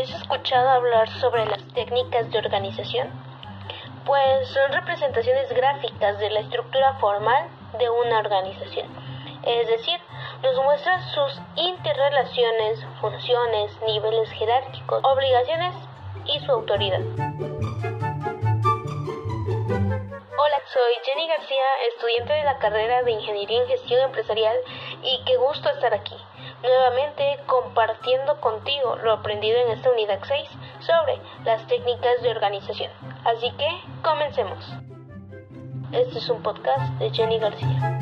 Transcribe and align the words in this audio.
¿Habéis 0.00 0.16
escuchado 0.16 0.70
hablar 0.70 1.10
sobre 1.20 1.44
las 1.44 1.62
técnicas 1.74 2.30
de 2.30 2.38
organización? 2.38 3.10
Pues 4.06 4.48
son 4.48 4.72
representaciones 4.72 5.52
gráficas 5.52 6.18
de 6.18 6.30
la 6.30 6.40
estructura 6.40 6.94
formal 6.94 7.50
de 7.78 7.90
una 7.90 8.20
organización. 8.20 8.88
Es 9.42 9.68
decir, 9.68 10.00
nos 10.42 10.56
muestran 10.64 11.02
sus 11.10 11.38
interrelaciones, 11.54 12.82
funciones, 12.98 13.78
niveles 13.86 14.30
jerárquicos, 14.30 15.04
obligaciones 15.04 15.74
y 16.24 16.40
su 16.46 16.50
autoridad. 16.50 17.00
Hola, 20.38 20.60
soy 20.72 20.94
Jenny 21.04 21.28
García, 21.28 21.66
estudiante 21.94 22.32
de 22.32 22.44
la 22.44 22.56
carrera 22.56 23.02
de 23.02 23.10
Ingeniería 23.10 23.64
en 23.64 23.68
Gestión 23.68 24.00
Empresarial 24.00 24.56
y 25.02 25.22
qué 25.26 25.36
gusto 25.36 25.68
estar 25.68 25.92
aquí 25.92 26.16
nuevamente 26.62 27.38
compartiendo 27.46 28.40
contigo 28.40 28.96
lo 28.96 29.12
aprendido 29.12 29.58
en 29.58 29.70
esta 29.72 29.90
unidad 29.90 30.20
6 30.26 30.48
sobre 30.80 31.20
las 31.44 31.66
técnicas 31.66 32.22
de 32.22 32.30
organización. 32.30 32.90
Así 33.24 33.50
que 33.52 33.68
comencemos. 34.02 34.64
Este 35.92 36.18
es 36.18 36.28
un 36.28 36.42
podcast 36.42 36.98
de 36.98 37.10
Jenny 37.10 37.38
García. 37.38 37.98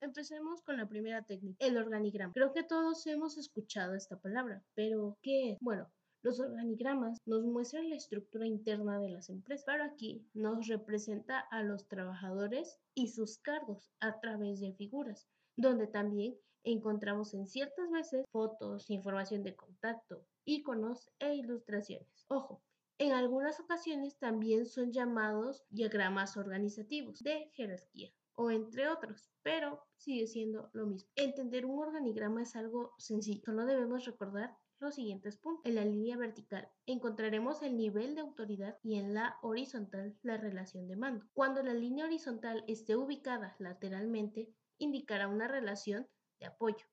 Empecemos 0.00 0.62
con 0.62 0.78
la 0.78 0.86
primera 0.88 1.22
técnica, 1.22 1.64
el 1.64 1.76
organigrama. 1.76 2.32
Creo 2.32 2.52
que 2.52 2.62
todos 2.62 3.06
hemos 3.06 3.36
escuchado 3.36 3.94
esta 3.94 4.18
palabra, 4.18 4.62
pero 4.74 5.18
¿qué? 5.22 5.58
Bueno, 5.60 5.90
los 6.22 6.40
organigramas 6.40 7.18
nos 7.26 7.44
muestran 7.44 7.88
la 7.90 7.96
estructura 7.96 8.46
interna 8.46 8.98
de 8.98 9.10
las 9.10 9.30
empresas, 9.30 9.64
pero 9.66 9.84
aquí 9.84 10.26
nos 10.34 10.66
representa 10.66 11.38
a 11.38 11.62
los 11.62 11.86
trabajadores 11.88 12.78
y 12.94 13.08
sus 13.08 13.38
cargos 13.38 13.90
a 14.00 14.18
través 14.20 14.60
de 14.60 14.72
figuras, 14.72 15.28
donde 15.56 15.86
también 15.86 16.36
encontramos 16.64 17.32
en 17.34 17.46
ciertas 17.46 17.90
veces 17.90 18.26
fotos, 18.32 18.90
información 18.90 19.44
de 19.44 19.54
contacto, 19.54 20.26
iconos 20.44 21.10
e 21.20 21.34
ilustraciones. 21.34 22.26
Ojo, 22.28 22.60
en 22.98 23.12
algunas 23.12 23.60
ocasiones 23.60 24.18
también 24.18 24.66
son 24.66 24.92
llamados 24.92 25.64
diagramas 25.70 26.36
organizativos 26.36 27.22
de 27.22 27.50
jerarquía 27.52 28.10
o 28.34 28.50
entre 28.50 28.88
otros, 28.88 29.30
pero 29.42 29.82
sigue 29.96 30.26
siendo 30.26 30.70
lo 30.72 30.86
mismo. 30.86 31.08
Entender 31.14 31.66
un 31.66 31.78
organigrama 31.78 32.42
es 32.42 32.56
algo 32.56 32.94
sencillo, 32.98 33.42
solo 33.44 33.64
debemos 33.64 34.04
recordar 34.04 34.56
los 34.78 34.94
siguientes 34.94 35.36
puntos. 35.36 35.64
En 35.64 35.74
la 35.74 35.84
línea 35.84 36.16
vertical 36.16 36.68
encontraremos 36.86 37.62
el 37.62 37.76
nivel 37.76 38.14
de 38.14 38.20
autoridad 38.20 38.78
y 38.82 38.96
en 38.96 39.14
la 39.14 39.38
horizontal 39.42 40.16
la 40.22 40.36
relación 40.36 40.88
de 40.88 40.96
mando. 40.96 41.26
Cuando 41.32 41.62
la 41.62 41.74
línea 41.74 42.06
horizontal 42.06 42.64
esté 42.66 42.96
ubicada 42.96 43.56
lateralmente, 43.58 44.52
indicará 44.78 45.28
una 45.28 45.48
relación 45.48 46.06
de 46.40 46.46
apoyo. 46.46 46.86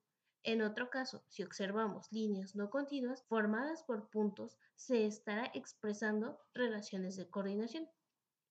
En 0.43 0.61
otro 0.61 0.89
caso, 0.89 1.23
si 1.29 1.43
observamos 1.43 2.11
líneas 2.11 2.55
no 2.55 2.69
continuas 2.69 3.23
formadas 3.23 3.83
por 3.83 4.09
puntos, 4.09 4.57
se 4.75 5.05
estará 5.05 5.49
expresando 5.53 6.37
relaciones 6.53 7.15
de 7.15 7.29
coordinación. 7.29 7.87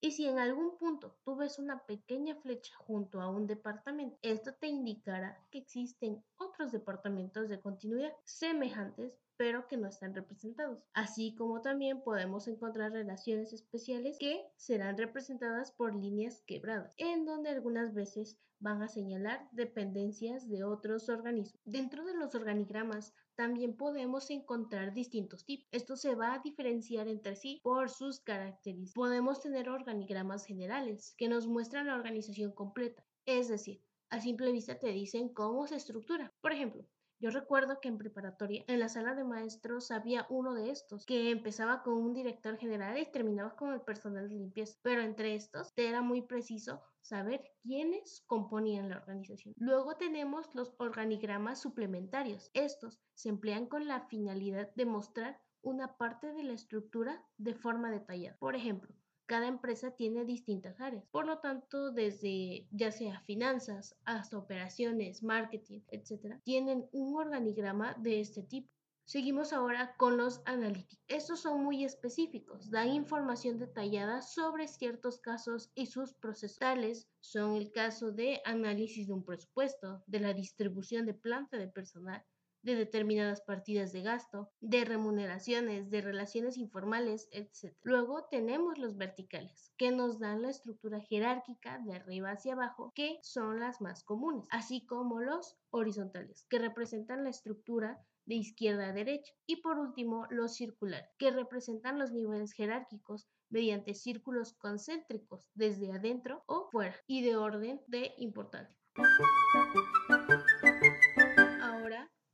Y 0.05 0.11
si 0.11 0.27
en 0.27 0.41
algún 0.41 0.77
punto 0.79 1.17
tú 1.25 1.37
ves 1.37 1.61
una 1.61 1.87
pequeña 1.87 2.35
flecha 2.35 2.75
junto 2.77 3.21
a 3.21 3.31
un 3.31 3.47
departamento, 3.47 4.19
esto 4.21 4.53
te 4.53 4.67
indicará 4.67 5.41
que 5.53 5.59
existen 5.59 6.25
otros 6.39 6.73
departamentos 6.73 7.49
de 7.49 7.61
continuidad 7.61 8.13
semejantes 8.25 9.17
pero 9.37 9.67
que 9.67 9.77
no 9.77 9.89
están 9.89 10.15
representados. 10.15 10.85
Así 10.93 11.35
como 11.35 11.63
también 11.63 12.03
podemos 12.03 12.47
encontrar 12.49 12.93
relaciones 12.93 13.53
especiales 13.53 14.17
que 14.19 14.45
serán 14.57 14.99
representadas 14.99 15.73
por 15.73 15.95
líneas 15.95 16.43
quebradas, 16.47 16.95
en 16.99 17.25
donde 17.25 17.51
algunas 17.51 17.95
veces 17.95 18.39
van 18.61 18.83
a 18.83 18.89
señalar 18.89 19.49
dependencias 19.51 20.49
de 20.49 20.63
otros 20.63 21.09
organismos. 21.09 21.61
Dentro 21.65 22.05
de 22.05 22.15
los 22.15 22.35
organigramas 22.37 23.15
también 23.43 23.77
podemos 23.77 24.31
encontrar 24.31 24.95
distintos 24.95 25.45
tipos. 25.45 25.67
Esto 25.73 25.97
se 25.97 26.15
va 26.15 26.35
a 26.35 26.39
diferenciar 26.39 27.09
entre 27.09 27.35
sí 27.35 27.59
por 27.65 27.91
sus 27.91 28.21
características. 28.21 28.95
Podemos 28.95 29.41
tener 29.41 29.69
organigramas 29.69 30.47
generales 30.47 31.13
que 31.19 31.29
nos 31.29 31.49
muestran 31.49 31.89
la 31.89 31.97
organización 31.97 32.53
completa, 32.53 33.05
es 33.27 33.49
decir, 33.49 33.83
a 34.11 34.21
simple 34.21 34.53
vista 34.53 34.79
te 34.79 34.93
dicen 34.93 35.29
cómo 35.29 35.67
se 35.67 35.75
estructura. 35.75 36.33
Por 36.41 36.53
ejemplo, 36.53 36.87
yo 37.23 37.31
recuerdo 37.31 37.79
que 37.81 37.87
en 37.87 37.99
preparatoria, 37.99 38.65
en 38.67 38.81
la 38.81 38.89
sala 38.89 39.15
de 39.15 39.23
maestros, 39.23 39.93
había 39.93 40.27
uno 40.29 40.55
de 40.55 40.71
estos 40.71 41.07
que 41.07 41.31
empezaba 41.31 41.85
con 41.85 41.95
un 41.95 42.13
director 42.13 42.59
general 42.59 42.99
y 42.99 43.07
terminaba 43.07 43.55
con 43.55 43.73
el 43.73 43.81
personal 43.81 44.29
de 44.29 44.35
limpieza. 44.35 44.77
Pero 44.83 45.03
entre 45.03 45.37
estos, 45.37 45.73
era 45.77 46.03
muy 46.03 46.23
preciso 46.23 46.83
saber 47.01 47.45
quiénes 47.63 48.25
componían 48.27 48.89
la 48.89 48.97
organización. 48.97 49.55
Luego 49.57 49.97
tenemos 49.97 50.53
los 50.57 50.75
organigramas 50.79 51.61
suplementarios. 51.61 52.51
Estos 52.55 53.01
se 53.15 53.29
emplean 53.29 53.67
con 53.67 53.87
la 53.87 54.01
finalidad 54.09 54.75
de 54.75 54.87
mostrar 54.87 55.41
una 55.63 55.97
parte 55.97 56.33
de 56.33 56.43
la 56.43 56.55
estructura 56.55 57.25
de 57.39 57.55
forma 57.55 57.93
detallada. 57.93 58.37
Por 58.41 58.57
ejemplo, 58.57 58.93
cada 59.33 59.47
empresa 59.47 59.93
tiene 59.93 60.27
distintas 60.27 60.79
áreas. 60.79 61.07
Por 61.11 61.25
lo 61.25 61.39
tanto, 61.39 61.91
desde 61.91 62.69
ya 62.71 62.93
sea 62.93 63.23
finanzas 63.23 63.97
hasta 64.05 64.37
operaciones, 64.37 65.23
marketing, 65.23 65.81
etc., 65.89 66.39
tienen 66.45 66.87
un 66.93 67.17
organigrama 67.17 67.97
de 67.99 68.21
este 68.21 68.43
tipo. 68.43 68.71
Seguimos 69.07 69.55
ahora 69.55 69.97
con 69.97 70.19
los 70.19 70.43
analíticos. 70.45 71.03
Estos 71.09 71.41
son 71.41 71.65
muy 71.65 71.83
específicos, 71.83 72.71
dan 72.71 72.91
información 72.91 73.59
detallada 73.59 74.21
sobre 74.21 74.69
ciertos 74.69 75.19
casos 75.19 75.73
y 75.75 75.87
sus 75.87 76.13
procesos. 76.13 76.59
Tales 76.59 77.09
son 77.21 77.57
el 77.57 77.73
caso 77.73 78.13
de 78.13 78.43
análisis 78.45 79.07
de 79.07 79.15
un 79.15 79.25
presupuesto, 79.25 80.05
de 80.07 80.21
la 80.21 80.35
distribución 80.35 81.07
de 81.07 81.15
planta 81.15 81.57
de 81.57 81.69
personal, 81.69 82.23
de 82.63 82.77
determinadas 82.77 83.41
partidas 83.43 83.93
de 83.93 84.03
gasto, 84.03 84.51
de 84.61 84.85
remuneraciones, 84.85 85.91
de 85.91 86.01
relaciones 86.01 86.57
informales, 86.57 87.29
etc. 87.33 87.75
Luego 87.83 88.25
tenemos 88.31 88.79
los 88.79 88.97
verticales, 88.97 89.73
que 89.77 89.91
nos 89.91 90.19
dan 90.19 90.43
la 90.43 90.51
estructura 90.51 91.01
jerárquica 91.01 91.79
de 91.79 91.95
arriba 91.95 92.31
hacia 92.31 92.55
abajo, 92.55 92.93
que 92.95 93.19
son 93.23 93.61
las 93.61 93.81
más 93.81 94.05
comunes, 94.05 94.47
así 94.51 94.87
como 94.87 95.21
los 95.21 95.57
horizontales, 95.71 96.47
que 96.49 96.59
representan 96.59 97.25
la 97.25 97.31
estructura 97.31 98.01
de 98.27 98.37
izquierda 98.37 98.89
a 98.89 98.93
derecha. 98.93 99.33
Y 99.47 99.57
por 99.63 99.79
último, 99.79 100.27
los 100.31 100.55
circulares, 100.55 101.09
que 101.19 101.31
representan 101.31 101.99
los 101.99 102.13
niveles 102.13 102.53
jerárquicos 102.53 103.29
mediante 103.51 103.95
círculos 103.95 104.55
concéntricos 104.55 105.45
desde 105.55 105.93
adentro 105.93 106.43
o 106.47 106.69
fuera 106.71 106.97
y 107.07 107.23
de 107.23 107.37
orden 107.37 107.83
de 107.87 108.15
importancia 108.19 108.83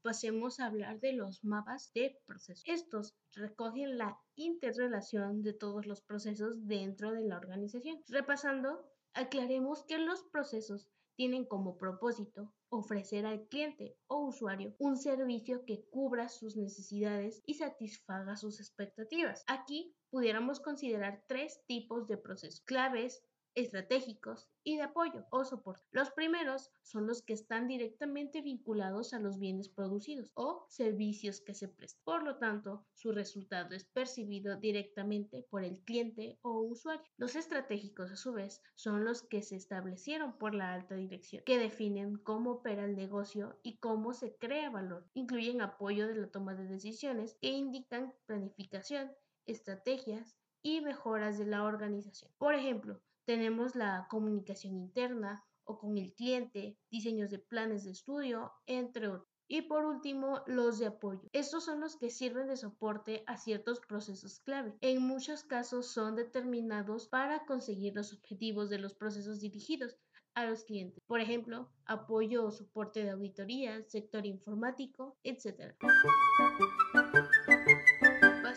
pasemos 0.02 0.60
a 0.60 0.66
hablar 0.66 1.00
de 1.00 1.12
los 1.12 1.44
mapas 1.44 1.92
de 1.94 2.20
procesos. 2.26 2.64
Estos 2.66 3.16
recogen 3.32 3.98
la 3.98 4.18
interrelación 4.36 5.42
de 5.42 5.52
todos 5.52 5.86
los 5.86 6.00
procesos 6.00 6.66
dentro 6.66 7.12
de 7.12 7.24
la 7.24 7.36
organización. 7.36 8.02
Repasando, 8.08 8.90
aclaremos 9.14 9.84
que 9.84 9.98
los 9.98 10.22
procesos 10.24 10.88
tienen 11.16 11.44
como 11.44 11.76
propósito 11.76 12.54
ofrecer 12.68 13.26
al 13.26 13.48
cliente 13.48 13.96
o 14.06 14.26
usuario 14.26 14.76
un 14.78 14.96
servicio 14.96 15.64
que 15.64 15.84
cubra 15.90 16.28
sus 16.28 16.56
necesidades 16.56 17.42
y 17.44 17.54
satisfaga 17.54 18.36
sus 18.36 18.60
expectativas. 18.60 19.42
Aquí 19.48 19.96
pudiéramos 20.10 20.60
considerar 20.60 21.24
tres 21.26 21.60
tipos 21.66 22.06
de 22.06 22.18
procesos 22.18 22.60
claves 22.60 23.24
estratégicos 23.60 24.48
y 24.62 24.76
de 24.76 24.82
apoyo 24.82 25.26
o 25.30 25.44
soporte. 25.44 25.84
Los 25.90 26.10
primeros 26.10 26.70
son 26.82 27.06
los 27.06 27.22
que 27.22 27.32
están 27.32 27.66
directamente 27.66 28.40
vinculados 28.40 29.12
a 29.12 29.18
los 29.18 29.38
bienes 29.38 29.68
producidos 29.68 30.30
o 30.34 30.66
servicios 30.68 31.40
que 31.40 31.54
se 31.54 31.68
prestan. 31.68 32.00
Por 32.04 32.22
lo 32.22 32.36
tanto, 32.36 32.86
su 32.94 33.12
resultado 33.12 33.74
es 33.74 33.84
percibido 33.84 34.56
directamente 34.56 35.44
por 35.50 35.64
el 35.64 35.82
cliente 35.82 36.38
o 36.42 36.60
usuario. 36.60 37.04
Los 37.16 37.34
estratégicos, 37.34 38.12
a 38.12 38.16
su 38.16 38.32
vez, 38.32 38.62
son 38.74 39.04
los 39.04 39.22
que 39.22 39.42
se 39.42 39.56
establecieron 39.56 40.38
por 40.38 40.54
la 40.54 40.72
alta 40.72 40.94
dirección, 40.94 41.42
que 41.44 41.58
definen 41.58 42.16
cómo 42.18 42.52
opera 42.52 42.84
el 42.84 42.94
negocio 42.94 43.58
y 43.62 43.78
cómo 43.78 44.14
se 44.14 44.36
crea 44.36 44.70
valor. 44.70 45.08
Incluyen 45.14 45.62
apoyo 45.62 46.06
de 46.06 46.14
la 46.14 46.30
toma 46.30 46.54
de 46.54 46.66
decisiones 46.66 47.36
e 47.40 47.50
indican 47.50 48.14
planificación, 48.26 49.10
estrategias 49.46 50.36
y 50.62 50.80
mejoras 50.80 51.38
de 51.38 51.46
la 51.46 51.64
organización. 51.64 52.30
Por 52.38 52.54
ejemplo, 52.54 53.00
tenemos 53.28 53.76
la 53.76 54.06
comunicación 54.08 54.74
interna 54.74 55.44
o 55.64 55.78
con 55.78 55.98
el 55.98 56.14
cliente, 56.14 56.78
diseños 56.90 57.28
de 57.28 57.38
planes 57.38 57.84
de 57.84 57.90
estudio, 57.90 58.50
entre 58.64 59.08
otros. 59.08 59.28
Y 59.46 59.60
por 59.62 59.84
último, 59.84 60.42
los 60.46 60.78
de 60.78 60.86
apoyo. 60.86 61.28
Estos 61.34 61.66
son 61.66 61.80
los 61.80 61.96
que 61.96 62.08
sirven 62.08 62.48
de 62.48 62.56
soporte 62.56 63.24
a 63.26 63.36
ciertos 63.36 63.80
procesos 63.80 64.40
clave. 64.40 64.74
En 64.80 65.02
muchos 65.02 65.44
casos 65.44 65.92
son 65.92 66.16
determinados 66.16 67.06
para 67.06 67.44
conseguir 67.44 67.94
los 67.94 68.14
objetivos 68.14 68.70
de 68.70 68.78
los 68.78 68.94
procesos 68.94 69.40
dirigidos 69.40 69.98
a 70.32 70.46
los 70.46 70.64
clientes. 70.64 71.02
Por 71.06 71.20
ejemplo, 71.20 71.70
apoyo 71.84 72.46
o 72.46 72.50
soporte 72.50 73.04
de 73.04 73.10
auditoría, 73.10 73.82
sector 73.88 74.24
informático, 74.24 75.18
etc 75.22 75.76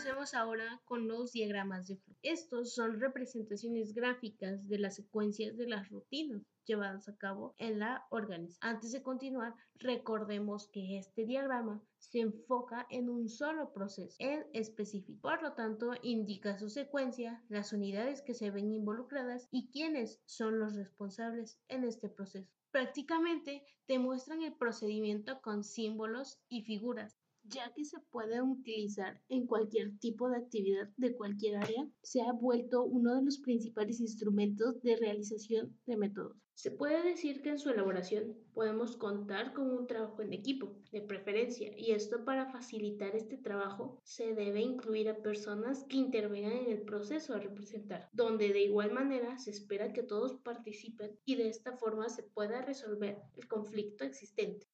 Empecemos 0.02 0.34
ahora 0.34 0.82
con 0.86 1.08
los 1.08 1.32
diagramas 1.32 1.88
de 1.88 1.96
flujo. 1.96 2.20
Estos 2.24 2.74
son 2.74 3.00
representaciones 3.00 3.94
gráficas 3.94 4.68
de 4.68 4.80
las 4.80 4.96
secuencias 4.96 5.58
de 5.58 5.68
las 5.68 5.90
rutinas 5.90 6.42
llevadas 6.66 7.08
a 7.08 7.16
cabo 7.18 7.54
en 7.60 7.78
la 7.78 8.08
organización. 8.10 8.74
Antes 8.74 8.94
de 8.94 9.04
continuar, 9.04 9.54
recordemos 9.76 10.68
que 10.70 10.98
este 10.98 11.28
diagrama 11.28 11.84
se 12.00 12.22
enfoca 12.22 12.88
en 12.90 13.12
un 13.12 13.30
solo 13.30 13.74
proceso 13.74 14.16
en 14.18 14.44
específico. 14.54 15.22
Por 15.22 15.44
lo 15.44 15.54
tanto, 15.54 15.92
indica 16.02 16.58
su 16.58 16.70
secuencia, 16.70 17.44
las 17.48 17.72
unidades 17.72 18.24
que 18.24 18.34
se 18.34 18.50
ven 18.50 18.72
involucradas 18.72 19.48
y 19.52 19.70
quiénes 19.70 20.20
son 20.26 20.58
los 20.58 20.74
responsables 20.74 21.60
en 21.68 21.84
este 21.84 22.10
proceso. 22.10 22.50
Prácticamente 22.72 23.64
te 23.86 24.00
muestran 24.00 24.42
el 24.42 24.54
procedimiento 24.54 25.42
con 25.42 25.64
símbolos 25.64 26.40
y 26.50 26.64
figuras 26.64 27.21
ya 27.52 27.72
que 27.74 27.84
se 27.84 28.00
puede 28.12 28.42
utilizar 28.42 29.22
en 29.28 29.46
cualquier 29.46 29.98
tipo 30.00 30.30
de 30.30 30.38
actividad 30.38 30.90
de 30.98 31.16
cualquier 31.16 31.58
área, 31.58 31.88
se 32.02 32.22
ha 32.22 32.32
vuelto 32.32 32.84
uno 32.84 33.16
de 33.16 33.24
los 33.24 33.40
principales 33.40 34.00
instrumentos 34.00 34.82
de 34.82 34.96
realización 34.96 35.78
de 35.86 35.98
métodos. 35.98 36.38
Se 36.54 36.72
puede 36.72 37.02
decir 37.02 37.42
que 37.42 37.50
en 37.50 37.60
su 37.60 37.70
elaboración 37.70 38.38
podemos 38.54 38.96
contar 38.96 39.54
con 39.54 39.72
un 39.72 39.88
trabajo 39.88 40.22
en 40.22 40.32
equipo, 40.32 40.76
de 40.92 41.02
preferencia, 41.02 41.74
y 41.78 41.92
esto 41.92 42.24
para 42.24 42.52
facilitar 42.52 43.16
este 43.16 43.38
trabajo 43.38 44.00
se 44.04 44.36
debe 44.36 44.62
incluir 44.62 45.10
a 45.10 45.22
personas 45.22 45.86
que 45.86 45.98
intervengan 45.98 46.52
en 46.52 46.70
el 46.70 46.84
proceso 46.84 47.34
a 47.34 47.40
representar, 47.40 48.10
donde 48.14 48.54
de 48.54 48.64
igual 48.64 48.92
manera 48.92 49.38
se 49.38 49.52
espera 49.52 49.92
que 49.92 50.04
todos 50.04 50.36
participen 50.44 51.18
y 51.26 51.36
de 51.36 51.50
esta 51.50 51.76
forma 51.78 52.10
se 52.10 52.24
pueda 52.24 52.62
resolver 52.62 53.18
el 53.36 53.48
conflicto 53.48 54.04
existente. 54.04 54.68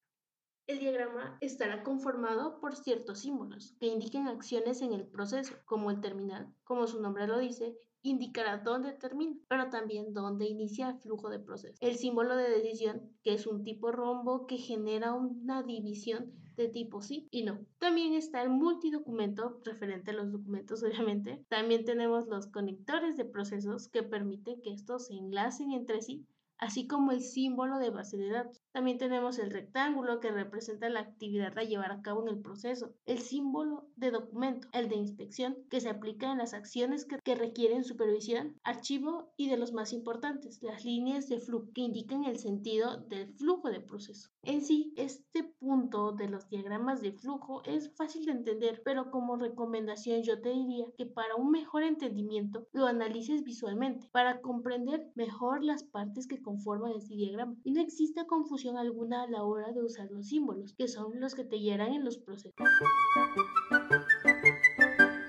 El 0.68 0.80
diagrama 0.80 1.38
estará 1.40 1.82
conformado 1.82 2.60
por 2.60 2.76
ciertos 2.76 3.20
símbolos 3.20 3.74
que 3.80 3.88
indiquen 3.88 4.28
acciones 4.28 4.82
en 4.82 4.92
el 4.92 5.08
proceso, 5.08 5.56
como 5.64 5.92
el 5.92 6.02
terminal, 6.02 6.54
como 6.66 6.88
su 6.88 7.02
nombre 7.02 7.26
lo 7.26 7.40
dice, 7.40 7.78
indicará 8.02 8.58
dónde 8.58 8.92
termina, 8.92 9.38
pero 9.48 9.70
también 9.70 10.14
dónde 10.14 10.46
inicia 10.46 10.90
el 10.90 11.00
flujo 11.00 11.30
de 11.30 11.40
proceso. 11.40 11.78
El 11.80 11.96
símbolo 11.96 12.36
de 12.36 12.50
decisión, 12.50 13.14
que 13.24 13.34
es 13.34 13.48
un 13.48 13.64
tipo 13.64 13.94
rombo 13.94 14.46
que 14.46 14.58
genera 14.58 15.14
una 15.14 15.64
división 15.64 16.34
de 16.58 16.68
tipo 16.68 17.02
sí 17.02 17.30
y 17.32 17.44
no. 17.44 17.66
También 17.78 18.14
está 18.14 18.42
el 18.42 18.50
multidocumento, 18.50 19.62
referente 19.64 20.12
a 20.12 20.16
los 20.16 20.34
documentos 20.34 20.84
obviamente. 20.84 21.46
También 21.48 21.86
tenemos 21.86 22.28
los 22.28 22.48
conectores 22.48 23.16
de 23.16 23.24
procesos 23.24 23.88
que 23.88 24.04
permiten 24.04 24.62
que 24.62 24.74
estos 24.74 25.08
se 25.08 25.14
enlacen 25.14 25.72
entre 25.72 26.02
sí 26.02 26.28
así 26.60 26.88
como 26.88 27.12
el 27.12 27.22
símbolo 27.22 27.80
de 27.80 27.90
base 27.90 28.18
de 28.18 28.30
datos. 28.30 28.62
También 28.72 28.98
tenemos 28.98 29.40
el 29.40 29.52
rectángulo 29.52 30.20
que 30.20 30.32
representa 30.32 30.90
la 30.90 31.00
actividad 31.00 31.58
a 31.58 31.64
llevar 31.64 31.92
a 31.92 32.02
cabo 32.02 32.22
en 32.22 32.30
el 32.30 32.42
proceso, 32.42 32.94
el 33.06 33.20
símbolo 33.20 33.88
de 33.96 34.12
documento, 34.12 34.68
el 34.72 34.90
de 34.90 34.96
inspección, 34.96 35.58
que 35.70 35.82
se 35.82 35.90
aplica 35.90 36.32
en 36.32 36.38
las 36.38 36.54
acciones 36.54 37.06
que, 37.06 37.36
requieren 37.38 37.84
supervisión, 37.84 38.56
archivo 38.64 39.32
y 39.38 39.50
de 39.50 39.58
los 39.58 39.72
más 39.72 39.94
importantes, 39.94 40.62
las 40.64 40.84
líneas 40.86 41.28
de 41.30 41.40
flujo, 41.40 41.70
que 41.74 41.82
indican 41.82 42.24
el 42.24 42.40
sentido 42.40 42.98
del 42.98 43.34
flujo 43.36 43.70
de 43.70 43.80
proceso. 43.80 44.30
En 44.44 44.62
sí, 44.62 44.94
este 44.96 45.44
punto 45.44 46.14
de 46.14 46.30
los 46.30 46.50
diagramas 46.50 47.02
de 47.02 47.12
flujo 47.12 47.62
es 47.66 47.94
fácil 47.96 48.26
de 48.26 48.32
entender, 48.32 48.82
pero 48.84 49.12
como 49.12 49.38
recomendación 49.38 50.24
yo 50.24 50.42
te 50.42 50.50
diría 50.50 50.86
que 50.98 51.06
para 51.06 51.36
un 51.36 51.52
mejor 51.52 51.84
entendimiento 51.84 52.68
lo 52.72 52.88
analices 52.88 53.44
visualmente 53.44 54.08
para 54.12 54.42
comprender 54.42 55.12
mejor 55.16 55.64
las 55.64 55.84
partes 55.84 56.28
que 56.28 56.42
conforman 56.48 56.94
este 56.94 57.14
diagrama 57.14 57.58
y 57.66 57.74
no 57.74 57.82
exista 57.82 58.26
confusión 58.26 58.78
alguna 58.78 59.24
a 59.24 59.28
la 59.28 59.44
hora 59.44 59.74
de 59.74 59.84
usar 59.84 60.10
los 60.10 60.30
símbolos, 60.30 60.74
que 60.76 60.88
son 60.88 61.20
los 61.20 61.36
que 61.36 61.44
te 61.44 61.58
guiarán 61.58 61.92
en 61.92 62.06
los 62.06 62.20
procesos. 62.20 62.56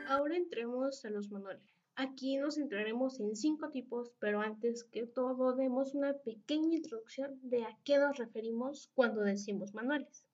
Ahora 0.06 0.36
entremos 0.36 1.04
a 1.04 1.10
los 1.10 1.32
manuales. 1.32 1.74
Aquí 1.96 2.36
nos 2.36 2.54
centraremos 2.54 3.18
en 3.18 3.34
cinco 3.34 3.70
tipos, 3.70 4.12
pero 4.20 4.42
antes 4.42 4.84
que 4.84 5.06
todo 5.06 5.56
demos 5.56 5.92
una 5.92 6.14
pequeña 6.14 6.76
introducción 6.76 7.40
de 7.42 7.64
a 7.64 7.76
qué 7.82 7.98
nos 7.98 8.16
referimos 8.16 8.88
cuando 8.94 9.22
decimos 9.22 9.74
manuales. 9.74 10.24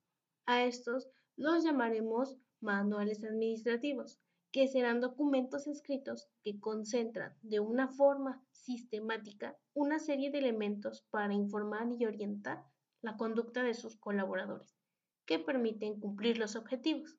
A 0.45 0.65
estos 0.65 1.09
los 1.35 1.63
llamaremos 1.63 2.37
manuales 2.61 3.23
administrativos, 3.23 4.19
que 4.55 4.69
serán 4.69 5.01
documentos 5.01 5.67
escritos 5.67 6.29
que 6.41 6.61
concentran 6.61 7.35
de 7.41 7.59
una 7.59 7.89
forma 7.89 8.41
sistemática 8.53 9.57
una 9.73 9.99
serie 9.99 10.31
de 10.31 10.37
elementos 10.37 11.03
para 11.09 11.33
informar 11.33 11.89
y 11.91 12.05
orientar 12.05 12.63
la 13.01 13.17
conducta 13.17 13.63
de 13.63 13.73
sus 13.73 13.97
colaboradores, 13.97 14.77
que 15.25 15.39
permiten 15.39 15.99
cumplir 15.99 16.37
los 16.37 16.55
objetivos. 16.55 17.17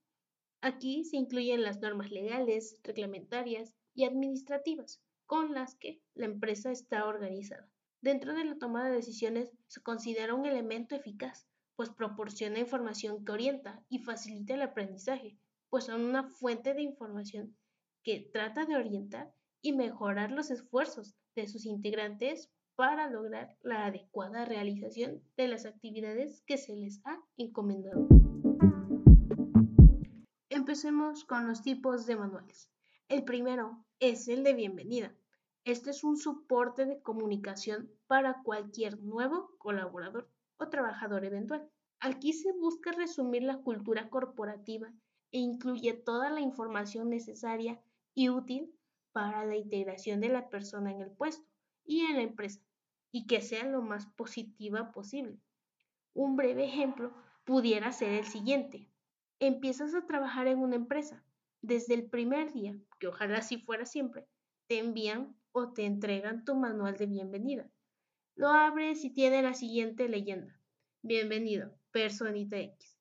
Aquí 0.63 1.05
se 1.05 1.19
incluyen 1.19 1.63
las 1.63 1.83
normas 1.83 2.11
legales, 2.11 2.81
reglamentarias 2.83 3.75
y 3.93 4.05
administrativas 4.05 5.03
con 5.27 5.53
las 5.53 5.75
que 5.75 6.01
la 6.15 6.25
empresa 6.25 6.73
está 6.73 7.05
organizada. 7.05 7.69
Dentro 8.01 8.33
de 8.33 8.47
la 8.47 8.57
toma 8.57 8.89
de 8.89 8.97
decisiones 8.97 9.53
se 9.67 9.83
considera 9.83 10.33
un 10.33 10.47
elemento 10.47 10.95
eficaz, 10.95 11.47
pues 11.75 11.91
proporciona 11.91 12.61
información 12.61 13.27
que 13.27 13.33
orienta 13.33 13.85
y 13.91 13.99
facilita 13.99 14.55
el 14.55 14.63
aprendizaje, 14.63 15.37
pues 15.71 15.85
son 15.85 16.05
una 16.05 16.29
fuente 16.29 16.75
de 16.75 16.83
información 16.83 17.57
que 18.03 18.31
trata 18.33 18.65
de 18.65 18.77
orientar 18.77 19.33
y 19.63 19.73
mejorar 19.73 20.31
los 20.31 20.51
esfuerzos 20.51 21.15
de 21.35 21.47
sus 21.49 21.67
integrantes 21.67 22.51
para 22.77 23.09
lograr 23.11 23.57
la 23.63 23.87
adecuada 23.87 24.45
realización 24.45 25.23
de 25.37 25.49
las 25.49 25.67
actividades 25.67 26.43
que 26.47 26.59
se 26.59 26.77
les 26.77 27.01
ha 27.07 27.19
encomendado. 27.37 28.07
Empecemos 30.51 31.25
con 31.25 31.49
los 31.49 31.63
tipos 31.63 32.07
de 32.07 32.17
manuales. 32.17 32.71
El 33.09 33.25
primero 33.25 33.85
es 33.99 34.29
el 34.29 34.45
de 34.45 34.53
bienvenida. 34.53 35.15
Este 35.65 35.91
es 35.91 36.05
un 36.05 36.17
soporte 36.17 36.87
de 36.87 37.01
comunicación 37.01 37.91
para 38.07 38.43
cualquier 38.43 39.03
nuevo 39.03 39.57
colaborador 39.59 40.31
o 40.59 40.69
trabajador 40.69 41.25
eventual. 41.25 41.69
Aquí 42.01 42.33
se 42.33 42.53
busca 42.53 42.93
resumir 42.93 43.43
la 43.43 43.59
cultura 43.59 44.11
corporativa 44.11 44.93
e 45.33 45.39
incluye 45.39 45.93
toda 45.93 46.31
la 46.31 46.41
información 46.41 47.11
necesaria 47.11 47.81
y 48.15 48.29
útil 48.29 48.75
para 49.13 49.45
la 49.45 49.57
integración 49.57 50.21
de 50.21 50.29
la 50.29 50.49
persona 50.49 50.91
en 50.91 51.01
el 51.01 51.11
puesto 51.11 51.47
y 51.85 52.01
en 52.01 52.17
la 52.17 52.23
empresa 52.23 52.61
y 53.13 53.27
que 53.27 53.41
sea 53.41 53.65
lo 53.65 53.83
más 53.83 54.07
positiva 54.07 54.93
posible. 54.93 55.41
Un 56.15 56.37
breve 56.37 56.65
ejemplo 56.65 57.15
pudiera 57.45 57.93
ser 57.93 58.13
el 58.13 58.27
siguiente. 58.27 58.89
Empiezas 59.39 59.95
a 59.95 60.07
trabajar 60.07 60.47
en 60.49 60.59
una 60.59 60.77
empresa 60.77 61.23
desde 61.63 61.95
el 61.95 62.09
primer 62.09 62.53
día, 62.53 62.79
que 62.99 63.09
ojalá 63.09 63.39
así 63.39 63.59
fuera 63.59 63.87
siempre, 63.87 64.27
te 64.67 64.79
envían 64.79 65.37
o 65.53 65.73
te 65.73 65.85
entregan 65.85 66.45
tu 66.45 66.55
manual 66.55 66.97
de 66.97 67.07
bienvenida. 67.07 67.71
Lo 68.35 68.49
abres 68.49 69.05
y 69.05 69.11
tiene 69.11 69.43
la 69.43 69.55
siguiente 69.55 70.09
leyenda. 70.09 70.61
Bienvenido, 71.03 71.73
personita 71.91 72.59
X. 72.59 72.96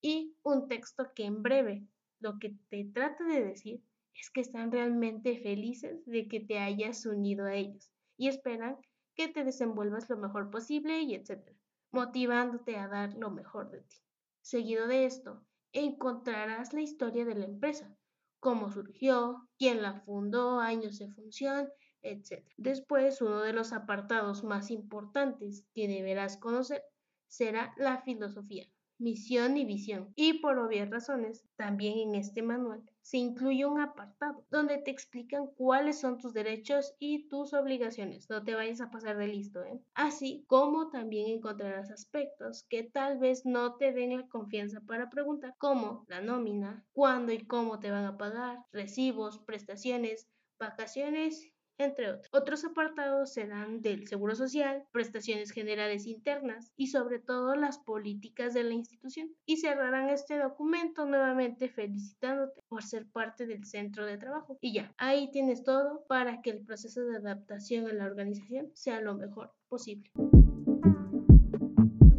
Y 0.00 0.36
un 0.42 0.68
texto 0.68 1.12
que 1.14 1.24
en 1.24 1.42
breve 1.42 1.86
lo 2.20 2.38
que 2.38 2.56
te 2.68 2.84
trata 2.84 3.24
de 3.24 3.44
decir 3.44 3.82
es 4.14 4.30
que 4.30 4.40
están 4.40 4.72
realmente 4.72 5.38
felices 5.40 6.04
de 6.06 6.28
que 6.28 6.40
te 6.40 6.58
hayas 6.58 7.04
unido 7.06 7.46
a 7.46 7.54
ellos 7.54 7.90
y 8.16 8.28
esperan 8.28 8.78
que 9.14 9.28
te 9.28 9.44
desenvuelvas 9.44 10.08
lo 10.08 10.16
mejor 10.16 10.50
posible 10.50 11.00
y 11.02 11.14
etcétera, 11.14 11.56
motivándote 11.90 12.76
a 12.76 12.88
dar 12.88 13.14
lo 13.14 13.30
mejor 13.30 13.70
de 13.70 13.80
ti. 13.82 13.96
Seguido 14.40 14.86
de 14.86 15.04
esto, 15.04 15.44
encontrarás 15.72 16.72
la 16.72 16.80
historia 16.80 17.24
de 17.24 17.34
la 17.34 17.44
empresa, 17.44 17.96
cómo 18.40 18.70
surgió, 18.70 19.48
quién 19.58 19.82
la 19.82 20.00
fundó, 20.02 20.60
años 20.60 20.98
de 20.98 21.10
función, 21.10 21.68
etc. 22.02 22.44
Después, 22.56 23.20
uno 23.20 23.40
de 23.40 23.52
los 23.52 23.72
apartados 23.72 24.44
más 24.44 24.70
importantes 24.70 25.66
que 25.74 25.88
deberás 25.88 26.36
conocer 26.36 26.82
será 27.26 27.74
la 27.76 28.00
filosofía, 28.02 28.68
misión 28.98 29.56
y 29.56 29.64
visión. 29.64 30.12
Y 30.16 30.40
por 30.40 30.58
obvias 30.58 30.90
razones, 30.90 31.44
también 31.56 31.98
en 31.98 32.14
este 32.14 32.42
manual 32.42 32.82
se 33.08 33.16
incluye 33.16 33.64
un 33.64 33.80
apartado 33.80 34.44
donde 34.50 34.76
te 34.76 34.90
explican 34.90 35.46
cuáles 35.56 35.98
son 35.98 36.18
tus 36.18 36.34
derechos 36.34 36.94
y 36.98 37.26
tus 37.28 37.54
obligaciones. 37.54 38.28
No 38.28 38.44
te 38.44 38.54
vayas 38.54 38.82
a 38.82 38.90
pasar 38.90 39.16
de 39.16 39.28
listo, 39.28 39.64
¿eh? 39.64 39.80
Así 39.94 40.44
como 40.46 40.90
también 40.90 41.30
encontrarás 41.30 41.90
aspectos 41.90 42.66
que 42.68 42.82
tal 42.82 43.18
vez 43.18 43.46
no 43.46 43.76
te 43.76 43.92
den 43.92 44.14
la 44.14 44.28
confianza 44.28 44.82
para 44.82 45.08
preguntar, 45.08 45.54
como 45.56 46.04
la 46.08 46.20
nómina, 46.20 46.84
cuándo 46.92 47.32
y 47.32 47.46
cómo 47.46 47.78
te 47.78 47.90
van 47.90 48.04
a 48.04 48.18
pagar, 48.18 48.58
recibos, 48.72 49.38
prestaciones, 49.38 50.28
vacaciones 50.58 51.50
entre 51.78 52.10
otros. 52.10 52.28
Otros 52.32 52.64
apartados 52.64 53.32
serán 53.32 53.80
del 53.80 54.06
Seguro 54.08 54.34
Social, 54.34 54.84
prestaciones 54.92 55.52
generales 55.52 56.06
internas 56.06 56.72
y 56.76 56.88
sobre 56.88 57.20
todo 57.20 57.54
las 57.54 57.78
políticas 57.78 58.52
de 58.54 58.64
la 58.64 58.74
institución. 58.74 59.30
Y 59.46 59.58
cerrarán 59.58 60.10
este 60.10 60.38
documento 60.38 61.06
nuevamente 61.06 61.68
felicitándote 61.68 62.62
por 62.68 62.82
ser 62.82 63.06
parte 63.06 63.46
del 63.46 63.64
centro 63.64 64.04
de 64.04 64.18
trabajo. 64.18 64.58
Y 64.60 64.74
ya, 64.74 64.92
ahí 64.98 65.30
tienes 65.30 65.62
todo 65.62 66.04
para 66.08 66.42
que 66.42 66.50
el 66.50 66.64
proceso 66.64 67.02
de 67.04 67.16
adaptación 67.16 67.86
a 67.88 67.92
la 67.92 68.06
organización 68.06 68.70
sea 68.74 69.00
lo 69.00 69.14
mejor 69.14 69.52
posible. 69.68 70.10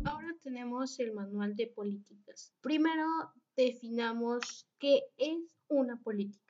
Ahora 0.06 0.36
tenemos 0.42 1.00
el 1.00 1.14
manual 1.14 1.56
de 1.56 1.68
políticas. 1.68 2.54
Primero 2.62 3.06
definamos 3.56 4.68
qué 4.80 5.02
es 5.18 5.56
una 5.68 6.02
política. 6.02 6.49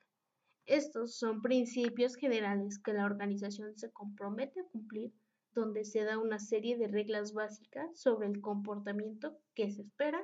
Estos 0.70 1.18
son 1.18 1.42
principios 1.42 2.16
generales 2.16 2.78
que 2.78 2.94
la 2.94 3.06
organización 3.06 3.76
se 3.76 3.92
compromete 3.92 4.60
a 4.60 4.66
cumplir, 4.66 5.12
donde 5.52 5.84
se 5.84 6.04
da 6.04 6.20
una 6.20 6.38
serie 6.38 6.78
de 6.78 6.88
reglas 6.88 7.34
básicas 7.34 8.00
sobre 8.00 8.28
el 8.28 8.40
comportamiento 8.40 9.36
que 9.56 9.72
se 9.72 9.82
espera 9.82 10.24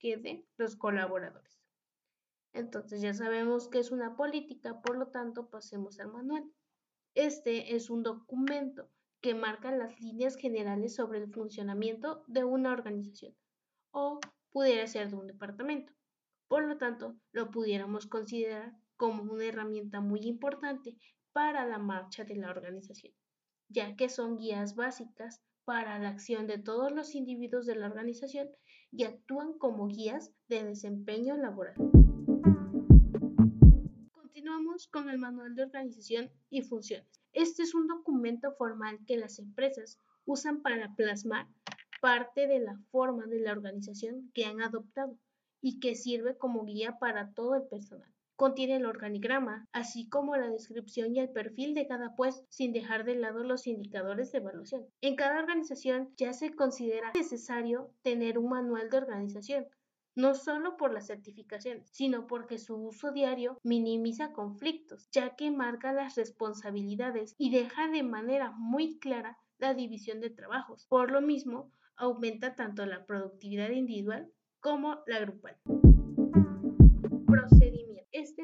que 0.00 0.16
den 0.16 0.44
los 0.56 0.74
colaboradores. 0.74 1.60
Entonces 2.52 3.02
ya 3.02 3.14
sabemos 3.14 3.68
que 3.68 3.78
es 3.78 3.92
una 3.92 4.16
política, 4.16 4.82
por 4.82 4.98
lo 4.98 5.12
tanto 5.12 5.48
pasemos 5.48 6.00
al 6.00 6.10
manual. 6.10 6.42
Este 7.14 7.76
es 7.76 7.88
un 7.88 8.02
documento 8.02 8.90
que 9.20 9.36
marca 9.36 9.70
las 9.70 10.00
líneas 10.00 10.34
generales 10.34 10.96
sobre 10.96 11.20
el 11.20 11.32
funcionamiento 11.32 12.24
de 12.26 12.42
una 12.42 12.72
organización 12.72 13.36
o 13.92 14.18
pudiera 14.50 14.88
ser 14.88 15.10
de 15.10 15.14
un 15.14 15.28
departamento. 15.28 15.92
Por 16.48 16.64
lo 16.64 16.78
tanto, 16.78 17.16
lo 17.30 17.52
pudiéramos 17.52 18.08
considerar 18.08 18.74
como 18.96 19.32
una 19.32 19.44
herramienta 19.44 20.00
muy 20.00 20.20
importante 20.20 20.96
para 21.32 21.66
la 21.66 21.78
marcha 21.78 22.24
de 22.24 22.36
la 22.36 22.50
organización, 22.50 23.12
ya 23.68 23.96
que 23.96 24.08
son 24.08 24.36
guías 24.36 24.76
básicas 24.76 25.42
para 25.64 25.98
la 25.98 26.10
acción 26.10 26.46
de 26.46 26.58
todos 26.58 26.92
los 26.92 27.14
individuos 27.14 27.66
de 27.66 27.74
la 27.76 27.86
organización 27.86 28.48
y 28.92 29.04
actúan 29.04 29.54
como 29.58 29.88
guías 29.88 30.32
de 30.48 30.62
desempeño 30.62 31.36
laboral. 31.36 31.74
Continuamos 34.12 34.86
con 34.88 35.08
el 35.08 35.18
Manual 35.18 35.54
de 35.54 35.64
Organización 35.64 36.30
y 36.50 36.62
Funciones. 36.62 37.20
Este 37.32 37.62
es 37.62 37.74
un 37.74 37.88
documento 37.88 38.52
formal 38.52 39.00
que 39.06 39.16
las 39.16 39.38
empresas 39.38 39.98
usan 40.26 40.62
para 40.62 40.94
plasmar 40.94 41.48
parte 42.00 42.46
de 42.46 42.60
la 42.60 42.78
forma 42.90 43.26
de 43.26 43.40
la 43.40 43.52
organización 43.52 44.30
que 44.34 44.44
han 44.44 44.60
adoptado 44.60 45.18
y 45.60 45.80
que 45.80 45.94
sirve 45.94 46.36
como 46.36 46.64
guía 46.64 46.98
para 46.98 47.32
todo 47.32 47.56
el 47.56 47.64
personal. 47.64 48.13
Contiene 48.36 48.76
el 48.76 48.86
organigrama, 48.86 49.68
así 49.72 50.08
como 50.08 50.36
la 50.36 50.48
descripción 50.48 51.14
y 51.14 51.20
el 51.20 51.30
perfil 51.30 51.74
de 51.74 51.86
cada 51.86 52.16
puesto, 52.16 52.44
sin 52.48 52.72
dejar 52.72 53.04
de 53.04 53.14
lado 53.14 53.44
los 53.44 53.66
indicadores 53.68 54.32
de 54.32 54.38
evaluación. 54.38 54.86
En 55.00 55.14
cada 55.14 55.38
organización 55.38 56.12
ya 56.16 56.32
se 56.32 56.54
considera 56.54 57.12
necesario 57.14 57.92
tener 58.02 58.38
un 58.38 58.48
manual 58.48 58.90
de 58.90 58.96
organización, 58.96 59.66
no 60.16 60.34
solo 60.34 60.76
por 60.76 60.92
las 60.92 61.06
certificaciones, 61.06 61.88
sino 61.92 62.26
porque 62.26 62.58
su 62.58 62.76
uso 62.76 63.12
diario 63.12 63.58
minimiza 63.62 64.32
conflictos, 64.32 65.08
ya 65.12 65.36
que 65.36 65.50
marca 65.50 65.92
las 65.92 66.16
responsabilidades 66.16 67.34
y 67.38 67.50
deja 67.50 67.88
de 67.88 68.02
manera 68.02 68.50
muy 68.50 68.98
clara 68.98 69.38
la 69.58 69.74
división 69.74 70.20
de 70.20 70.30
trabajos. 70.30 70.86
Por 70.88 71.12
lo 71.12 71.20
mismo, 71.20 71.70
aumenta 71.96 72.56
tanto 72.56 72.84
la 72.84 73.06
productividad 73.06 73.70
individual 73.70 74.30
como 74.60 75.02
la 75.06 75.20
grupal. 75.20 75.56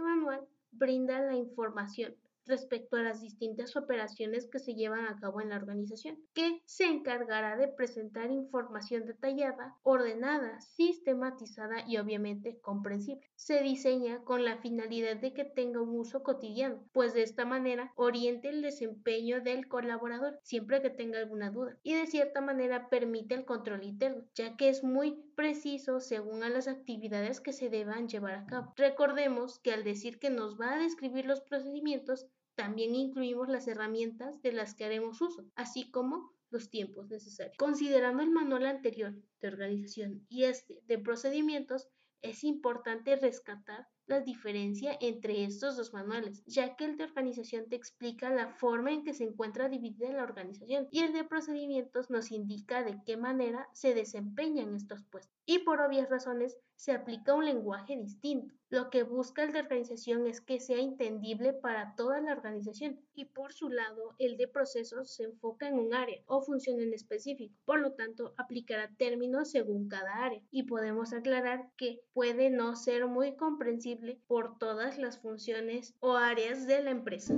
Manual 0.00 0.46
brinda 0.72 1.20
la 1.20 1.36
información 1.36 2.16
respecto 2.46 2.96
a 2.96 3.02
las 3.02 3.20
distintas 3.20 3.76
operaciones 3.76 4.48
que 4.48 4.58
se 4.58 4.74
llevan 4.74 5.06
a 5.06 5.18
cabo 5.18 5.40
en 5.40 5.50
la 5.50 5.56
organización, 5.56 6.18
que 6.34 6.60
se 6.66 6.84
encargará 6.84 7.56
de 7.56 7.68
presentar 7.68 8.30
información 8.30 9.06
detallada, 9.06 9.76
ordenada, 9.82 10.60
sistematizada 10.60 11.86
y 11.86 11.98
obviamente 11.98 12.58
comprensible. 12.60 13.24
Se 13.36 13.62
diseña 13.62 14.22
con 14.24 14.44
la 14.44 14.58
finalidad 14.58 15.16
de 15.16 15.32
que 15.32 15.44
tenga 15.44 15.80
un 15.80 15.98
uso 15.98 16.22
cotidiano, 16.22 16.84
pues 16.92 17.14
de 17.14 17.22
esta 17.22 17.44
manera 17.44 17.92
oriente 17.96 18.48
el 18.48 18.62
desempeño 18.62 19.40
del 19.40 19.68
colaborador 19.68 20.38
siempre 20.42 20.82
que 20.82 20.90
tenga 20.90 21.18
alguna 21.18 21.50
duda 21.50 21.78
y 21.82 21.94
de 21.94 22.06
cierta 22.06 22.40
manera 22.40 22.88
permite 22.88 23.34
el 23.34 23.44
control 23.44 23.84
interno, 23.84 24.24
ya 24.34 24.56
que 24.56 24.68
es 24.68 24.82
muy 24.82 25.29
preciso 25.40 26.00
según 26.00 26.42
a 26.42 26.50
las 26.50 26.68
actividades 26.68 27.40
que 27.40 27.54
se 27.54 27.70
deban 27.70 28.08
llevar 28.08 28.34
a 28.34 28.44
cabo. 28.44 28.74
Recordemos 28.76 29.58
que 29.58 29.72
al 29.72 29.84
decir 29.84 30.18
que 30.18 30.28
nos 30.28 30.60
va 30.60 30.74
a 30.74 30.78
describir 30.78 31.24
los 31.24 31.40
procedimientos, 31.40 32.26
también 32.56 32.94
incluimos 32.94 33.48
las 33.48 33.66
herramientas 33.66 34.42
de 34.42 34.52
las 34.52 34.74
que 34.74 34.84
haremos 34.84 35.22
uso, 35.22 35.46
así 35.54 35.90
como 35.90 36.30
los 36.50 36.68
tiempos 36.68 37.08
necesarios. 37.08 37.56
Considerando 37.56 38.22
el 38.22 38.28
manual 38.28 38.66
anterior 38.66 39.14
de 39.40 39.48
organización 39.48 40.26
y 40.28 40.44
este 40.44 40.82
de 40.84 40.98
procedimientos, 40.98 41.88
es 42.20 42.44
importante 42.44 43.16
rescatar 43.16 43.88
la 44.10 44.20
diferencia 44.20 44.96
entre 45.00 45.44
estos 45.44 45.76
dos 45.76 45.94
manuales, 45.94 46.42
ya 46.46 46.76
que 46.76 46.84
el 46.84 46.96
de 46.96 47.04
organización 47.04 47.68
te 47.68 47.76
explica 47.76 48.28
la 48.28 48.48
forma 48.48 48.90
en 48.90 49.04
que 49.04 49.14
se 49.14 49.24
encuentra 49.24 49.68
dividida 49.68 50.12
la 50.12 50.24
organización 50.24 50.88
y 50.90 51.00
el 51.00 51.12
de 51.12 51.24
procedimientos 51.24 52.10
nos 52.10 52.32
indica 52.32 52.82
de 52.82 53.00
qué 53.06 53.16
manera 53.16 53.68
se 53.72 53.94
desempeñan 53.94 54.74
estos 54.74 55.04
puestos. 55.04 55.34
Y 55.46 55.60
por 55.60 55.80
obvias 55.80 56.10
razones 56.10 56.56
se 56.80 56.92
aplica 56.92 57.34
un 57.34 57.44
lenguaje 57.44 57.94
distinto. 57.94 58.54
Lo 58.70 58.88
que 58.88 59.02
busca 59.02 59.42
el 59.42 59.52
de 59.52 59.60
organización 59.60 60.26
es 60.26 60.40
que 60.40 60.60
sea 60.60 60.78
entendible 60.78 61.52
para 61.52 61.94
toda 61.94 62.20
la 62.20 62.32
organización 62.32 63.00
y 63.14 63.26
por 63.26 63.52
su 63.52 63.68
lado 63.68 64.14
el 64.18 64.38
de 64.38 64.48
procesos 64.48 65.12
se 65.12 65.24
enfoca 65.24 65.68
en 65.68 65.74
un 65.74 65.92
área 65.92 66.22
o 66.26 66.40
función 66.40 66.80
en 66.80 66.94
específico, 66.94 67.54
por 67.66 67.80
lo 67.80 67.92
tanto 67.92 68.32
aplicará 68.38 68.88
términos 68.96 69.50
según 69.50 69.88
cada 69.88 70.24
área 70.24 70.40
y 70.50 70.62
podemos 70.62 71.12
aclarar 71.12 71.68
que 71.76 72.00
puede 72.14 72.48
no 72.48 72.76
ser 72.76 73.06
muy 73.08 73.36
comprensible 73.36 73.99
por 74.26 74.58
todas 74.58 74.98
las 74.98 75.18
funciones 75.18 75.94
o 76.00 76.16
áreas 76.16 76.66
de 76.66 76.82
la 76.82 76.90
empresa. 76.90 77.34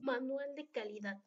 Manual 0.00 0.54
de 0.54 0.68
calidad. 0.68 1.20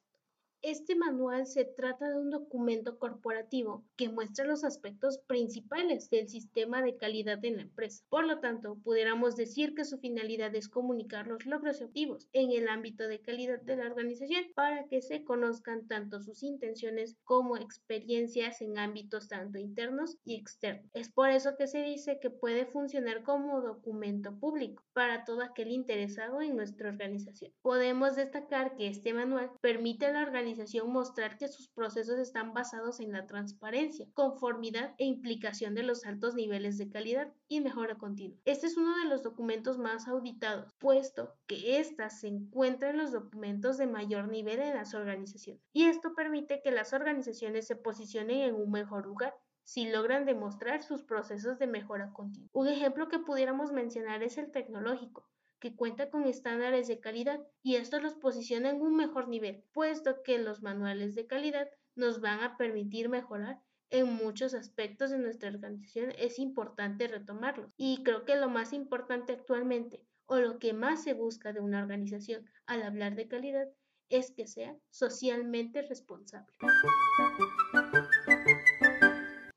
Este 0.64 0.96
manual 0.96 1.46
se 1.46 1.66
trata 1.66 2.10
de 2.10 2.18
un 2.18 2.32
documento 2.32 2.98
corporativo 2.98 3.86
que 3.96 4.10
muestra 4.10 4.44
los 4.44 4.64
aspectos 4.64 5.20
principales 5.28 6.10
del 6.10 6.28
sistema 6.28 6.82
de 6.82 6.98
calidad 6.98 7.46
en 7.46 7.58
la 7.58 7.62
empresa. 7.62 8.04
Por 8.10 8.26
lo 8.26 8.40
tanto, 8.40 8.76
pudiéramos 8.84 9.36
decir 9.36 9.76
que 9.76 9.86
su 9.86 10.00
finalidad 10.00 10.54
es 10.56 10.68
comunicar 10.68 11.28
los 11.28 11.46
logros 11.46 11.80
objetivos 11.82 12.28
en 12.34 12.52
el 12.52 12.70
ámbito 12.70 13.08
de 13.08 13.22
calidad 13.22 13.62
de 13.62 13.78
la 13.78 13.86
organización 13.86 14.46
para 14.56 14.88
que 14.88 15.02
se 15.02 15.24
conozcan 15.24 15.88
tanto 15.88 16.22
sus 16.22 16.42
intenciones 16.42 17.18
como 17.24 17.56
experiencias 17.56 18.62
en 18.62 18.80
ámbitos 18.80 19.28
tanto 19.28 19.60
internos 19.60 20.18
y 20.26 20.36
externos. 20.36 20.90
Es 20.94 21.12
por 21.12 21.30
eso 21.30 21.56
que 21.56 21.68
se 21.68 21.84
dice 21.84 22.20
que 22.20 22.32
puede 22.32 22.66
funcionar 22.66 23.22
como 23.22 23.62
documento 23.62 24.38
público 24.40 24.84
para 24.94 25.24
todo 25.24 25.44
aquel 25.44 25.72
interesado 25.72 26.42
en 26.42 26.56
nuestra 26.56 26.90
organización. 26.90 27.54
Podemos 27.62 28.16
destacar 28.16 28.76
que 28.76 28.88
este 28.88 29.14
manual 29.14 29.52
permite 29.62 30.08
a 30.08 30.12
la 30.12 30.24
organización 30.24 30.47
mostrar 30.88 31.38
que 31.38 31.48
sus 31.48 31.68
procesos 31.70 32.20
están 32.20 32.54
basados 32.54 33.00
en 33.00 33.12
la 33.12 33.28
transparencia, 33.28 34.08
conformidad 34.14 34.94
e 34.98 35.06
implicación 35.06 35.76
de 35.76 35.84
los 35.84 36.06
altos 36.06 36.36
niveles 36.36 36.78
de 36.78 36.90
calidad 36.90 37.34
y 37.48 37.62
mejora 37.62 37.98
continua. 37.98 38.38
Este 38.46 38.68
es 38.68 38.78
uno 38.78 38.98
de 38.98 39.10
los 39.10 39.24
documentos 39.24 39.78
más 39.78 40.08
auditados, 40.08 40.74
puesto 40.80 41.34
que 41.48 41.80
ésta 41.80 42.10
se 42.10 42.28
encuentra 42.28 42.90
en 42.90 42.98
los 42.98 43.12
documentos 43.12 43.78
de 43.78 43.88
mayor 43.88 44.28
nivel 44.30 44.60
en 44.60 44.76
las 44.76 44.94
organizaciones. 44.94 45.62
Y 45.74 45.86
esto 45.86 46.14
permite 46.16 46.62
que 46.62 46.72
las 46.72 46.94
organizaciones 46.94 47.68
se 47.68 47.76
posicionen 47.76 48.42
en 48.42 48.56
un 48.56 48.72
mejor 48.72 49.06
lugar 49.06 49.34
si 49.64 49.90
logran 49.90 50.26
demostrar 50.26 50.82
sus 50.82 51.04
procesos 51.04 51.60
de 51.60 51.68
mejora 51.68 52.14
continua. 52.14 52.50
Un 52.54 52.70
ejemplo 52.70 53.10
que 53.10 53.20
pudiéramos 53.20 53.74
mencionar 53.74 54.24
es 54.24 54.38
el 54.38 54.50
tecnológico, 54.50 55.28
que 55.60 55.76
cuenta 55.76 56.10
con 56.10 56.26
estándares 56.26 56.88
de 56.88 57.00
calidad 57.00 57.40
y 57.64 57.76
esto 57.76 58.00
los 58.00 58.16
posiciona 58.16 58.70
en 58.70 58.82
un 58.82 58.96
mejor 58.96 59.28
nivel, 59.28 59.64
puesto 59.74 60.22
que 60.24 60.38
los 60.38 60.62
manuales 60.62 61.16
de 61.16 61.26
calidad 61.26 61.70
nos 61.96 62.22
van 62.22 62.42
a 62.42 62.58
permitir 62.58 63.10
mejorar 63.10 63.60
en 63.90 64.14
muchos 64.14 64.54
aspectos 64.54 65.10
de 65.10 65.18
nuestra 65.18 65.50
organización. 65.50 66.12
Es 66.18 66.40
importante 66.40 67.08
retomarlos 67.08 67.72
y 67.78 68.04
creo 68.04 68.26
que 68.26 68.36
lo 68.36 68.50
más 68.50 68.74
importante 68.74 69.34
actualmente 69.34 70.06
o 70.28 70.38
lo 70.38 70.60
que 70.60 70.74
más 70.74 71.04
se 71.04 71.14
busca 71.14 71.54
de 71.54 71.62
una 71.62 71.82
organización 71.82 72.46
al 72.66 72.84
hablar 72.84 73.16
de 73.16 73.28
calidad 73.28 73.68
es 74.10 74.32
que 74.32 74.48
sea 74.48 74.76
socialmente 74.90 75.82
responsable. 75.82 76.54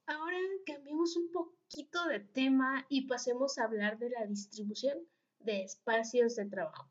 Ahora 0.07 0.39
cambiemos 0.67 1.17
un 1.17 1.31
poquito 1.31 2.07
de 2.07 2.21
tema 2.21 2.87
y 2.89 3.07
pasemos 3.07 3.59
a 3.59 3.65
hablar 3.65 3.99
de 3.99 4.11
la 4.11 4.27
distribución 4.27 4.99
de 5.41 5.63
espacios 5.63 6.37
de 6.37 6.47
trabajo. 6.47 6.91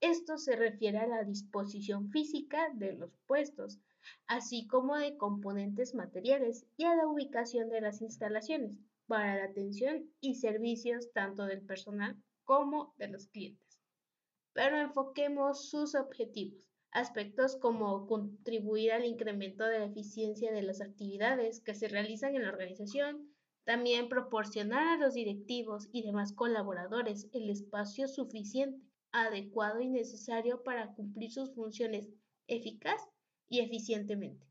Esto 0.00 0.38
se 0.38 0.54
refiere 0.54 0.98
a 0.98 1.06
la 1.08 1.24
disposición 1.24 2.10
física 2.10 2.70
de 2.74 2.92
los 2.92 3.10
puestos, 3.26 3.80
así 4.26 4.66
como 4.68 4.96
de 4.96 5.16
componentes 5.16 5.94
materiales 5.94 6.64
y 6.76 6.84
a 6.84 6.94
la 6.94 7.08
ubicación 7.08 7.68
de 7.68 7.80
las 7.80 8.00
instalaciones 8.00 8.78
para 9.08 9.36
la 9.36 9.44
atención 9.44 10.08
y 10.20 10.36
servicios 10.36 11.10
tanto 11.12 11.46
del 11.46 11.62
personal 11.62 12.16
como 12.44 12.94
de 12.98 13.08
los 13.08 13.26
clientes. 13.26 13.80
Pero 14.52 14.76
enfoquemos 14.76 15.68
sus 15.68 15.94
objetivos, 15.94 16.68
aspectos 16.92 17.56
como 17.56 18.06
contribuir 18.06 18.92
al 18.92 19.04
incremento 19.04 19.64
de 19.64 19.80
la 19.80 19.86
eficiencia 19.86 20.52
de 20.52 20.62
las 20.62 20.80
actividades 20.80 21.60
que 21.60 21.74
se 21.74 21.88
realizan 21.88 22.36
en 22.36 22.42
la 22.42 22.50
organización, 22.50 23.34
también 23.68 24.08
proporcionar 24.08 24.88
a 24.88 24.96
los 24.96 25.12
directivos 25.12 25.90
y 25.92 26.00
demás 26.00 26.32
colaboradores 26.32 27.28
el 27.34 27.50
espacio 27.50 28.08
suficiente, 28.08 28.80
adecuado 29.12 29.82
y 29.82 29.90
necesario 29.90 30.62
para 30.62 30.94
cumplir 30.94 31.30
sus 31.30 31.54
funciones 31.54 32.08
eficaz 32.46 32.98
y 33.46 33.60
eficientemente. 33.60 34.46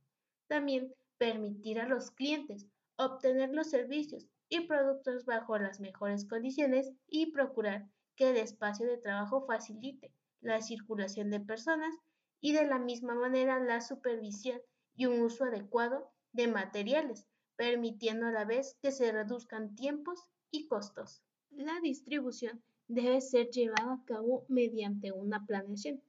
También 0.46 0.94
permitir 1.18 1.80
a 1.80 1.88
los 1.88 2.12
clientes 2.12 2.68
obtener 2.96 3.50
los 3.56 3.72
servicios 3.72 4.28
y 4.50 4.68
productos 4.68 5.26
bajo 5.26 5.58
las 5.58 5.80
mejores 5.80 6.26
condiciones 6.26 6.92
y 7.08 7.32
procurar 7.32 7.90
que 8.16 8.30
el 8.30 8.38
espacio 8.38 8.86
de 8.86 9.00
trabajo 9.00 9.48
facilite 9.48 10.14
la 10.42 10.62
circulación 10.62 11.32
de 11.32 11.40
personas 11.40 11.96
y 12.40 12.54
de 12.54 12.68
la 12.68 12.78
misma 12.78 13.16
manera 13.16 13.60
la 13.60 13.82
supervisión 13.82 14.62
y 14.96 15.08
un 15.08 15.22
uso 15.22 15.46
adecuado 15.46 16.12
de 16.34 16.48
materiales, 16.48 17.28
permitiendo 17.58 18.28
a 18.28 18.32
la 18.32 18.46
vez 18.46 18.78
que 18.82 18.92
se 18.92 19.12
reduzcan 19.12 19.76
tiempos 19.76 20.30
y 20.52 20.68
costos. 20.68 21.22
La 21.52 21.80
distribución 21.82 22.62
debe 22.88 23.20
ser 23.20 23.50
llevada 23.50 23.94
a 23.94 24.06
cabo 24.06 24.46
mediante 24.48 25.12
una 25.12 25.46
planeación. 25.46 26.02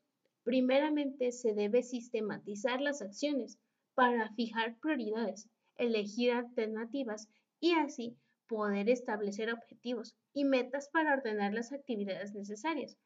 Primeramente 0.45 1.33
se 1.33 1.55
debe 1.55 1.83
sistematizar 1.83 2.81
las 2.81 3.03
acciones 3.03 3.59
para 3.95 4.33
fijar 4.35 4.77
prioridades, 4.79 5.49
elegir 5.77 6.33
alternativas 6.33 7.29
y 7.61 7.73
así 7.73 8.17
poder 8.47 8.89
establecer 8.89 9.53
objetivos 9.53 10.17
y 10.33 10.45
metas 10.45 10.89
para 10.89 11.15
ordenar 11.15 11.53
las 11.53 11.73
actividades 11.73 12.35
necesarias, 12.35 12.97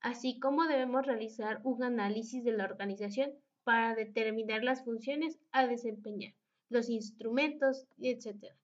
así 0.00 0.38
como 0.40 0.64
debemos 0.64 1.06
realizar 1.06 1.60
un 1.64 1.82
análisis 1.82 2.44
de 2.44 2.52
la 2.52 2.64
organización 2.64 3.32
para 3.64 3.94
determinar 3.94 4.64
las 4.64 4.84
funciones 4.84 5.38
a 5.52 5.66
desempeñar, 5.66 6.32
los 6.68 6.88
instrumentos, 6.88 7.86
etc., 7.98 8.54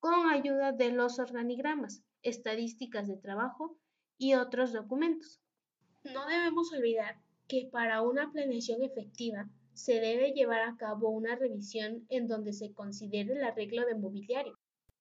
con 0.00 0.28
ayuda 0.28 0.72
de 0.72 0.90
los 0.90 1.18
organigramas, 1.18 2.02
estadísticas 2.22 3.06
de 3.06 3.16
trabajo 3.16 3.76
y 4.18 4.34
otros 4.34 4.72
documentos. 4.72 5.40
No 6.04 6.26
debemos 6.26 6.72
olvidar 6.72 7.20
que 7.46 7.68
para 7.70 8.02
una 8.02 8.32
planeación 8.32 8.82
efectiva 8.82 9.48
se 9.74 10.00
debe 10.00 10.32
llevar 10.32 10.62
a 10.62 10.76
cabo 10.76 11.10
una 11.10 11.36
revisión 11.36 12.04
en 12.08 12.26
donde 12.26 12.52
se 12.52 12.72
considere 12.72 13.34
el 13.34 13.44
arreglo 13.44 13.86
de 13.86 13.94
mobiliario 13.94 14.58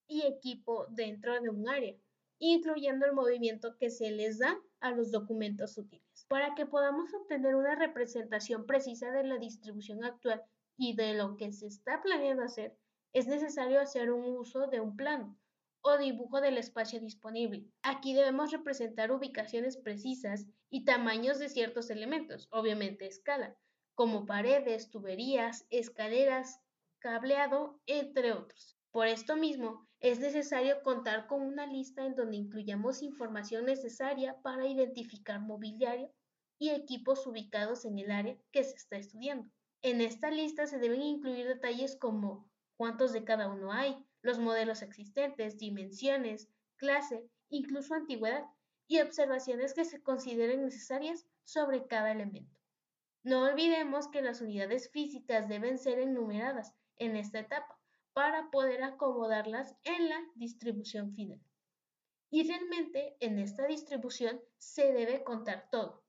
y 0.07 0.21
equipo 0.23 0.85
dentro 0.89 1.39
de 1.41 1.49
un 1.49 1.67
área, 1.67 1.95
incluyendo 2.39 3.05
el 3.05 3.13
movimiento 3.13 3.77
que 3.77 3.89
se 3.89 4.11
les 4.11 4.39
da 4.39 4.59
a 4.79 4.91
los 4.91 5.11
documentos 5.11 5.77
útiles. 5.77 6.25
Para 6.27 6.55
que 6.55 6.65
podamos 6.65 7.13
obtener 7.13 7.55
una 7.55 7.75
representación 7.75 8.65
precisa 8.65 9.11
de 9.11 9.23
la 9.23 9.37
distribución 9.37 10.03
actual 10.03 10.41
y 10.83 10.95
de 10.95 11.13
lo 11.13 11.37
que 11.37 11.53
se 11.53 11.67
está 11.67 12.01
planeando 12.01 12.41
hacer, 12.41 12.75
es 13.13 13.27
necesario 13.27 13.79
hacer 13.79 14.11
un 14.11 14.35
uso 14.35 14.65
de 14.65 14.79
un 14.79 14.95
plano 14.95 15.37
o 15.83 15.99
dibujo 15.99 16.41
del 16.41 16.57
espacio 16.57 16.99
disponible. 16.99 17.67
Aquí 17.83 18.15
debemos 18.15 18.51
representar 18.51 19.11
ubicaciones 19.11 19.77
precisas 19.77 20.47
y 20.71 20.83
tamaños 20.83 21.37
de 21.37 21.49
ciertos 21.49 21.91
elementos, 21.91 22.47
obviamente 22.49 23.05
escala, 23.05 23.55
como 23.93 24.25
paredes, 24.25 24.89
tuberías, 24.89 25.67
escaleras, 25.69 26.59
cableado, 26.97 27.79
entre 27.85 28.33
otros. 28.33 28.75
Por 28.89 29.05
esto 29.05 29.35
mismo, 29.35 29.87
es 29.99 30.19
necesario 30.19 30.81
contar 30.81 31.27
con 31.27 31.43
una 31.43 31.67
lista 31.67 32.07
en 32.07 32.15
donde 32.15 32.37
incluyamos 32.37 33.03
información 33.03 33.65
necesaria 33.65 34.41
para 34.41 34.65
identificar 34.65 35.41
mobiliario 35.41 36.11
y 36.57 36.71
equipos 36.71 37.27
ubicados 37.27 37.85
en 37.85 37.99
el 37.99 38.09
área 38.09 38.35
que 38.51 38.63
se 38.63 38.77
está 38.77 38.97
estudiando. 38.97 39.47
En 39.83 39.99
esta 39.99 40.29
lista 40.29 40.67
se 40.67 40.77
deben 40.77 41.01
incluir 41.01 41.47
detalles 41.47 41.95
como 41.95 42.47
cuántos 42.77 43.13
de 43.13 43.23
cada 43.23 43.47
uno 43.47 43.71
hay, 43.71 43.97
los 44.21 44.37
modelos 44.37 44.83
existentes, 44.83 45.57
dimensiones, 45.57 46.49
clase, 46.75 47.27
incluso 47.49 47.95
antigüedad 47.95 48.45
y 48.87 48.99
observaciones 48.99 49.73
que 49.73 49.85
se 49.85 50.03
consideren 50.03 50.63
necesarias 50.63 51.25
sobre 51.43 51.87
cada 51.87 52.11
elemento. 52.11 52.59
No 53.23 53.43
olvidemos 53.43 54.07
que 54.07 54.21
las 54.21 54.41
unidades 54.41 54.89
físicas 54.91 55.47
deben 55.47 55.77
ser 55.77 55.99
enumeradas 55.99 56.73
en 56.97 57.15
esta 57.15 57.39
etapa 57.39 57.79
para 58.13 58.51
poder 58.51 58.83
acomodarlas 58.83 59.75
en 59.83 60.09
la 60.09 60.19
distribución 60.35 61.13
final. 61.13 61.39
Y 62.29 62.47
realmente 62.47 63.17
en 63.19 63.39
esta 63.39 63.65
distribución 63.65 64.41
se 64.57 64.91
debe 64.93 65.23
contar 65.23 65.69
todo, 65.71 66.03